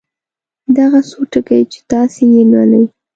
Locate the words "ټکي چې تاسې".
1.31-2.23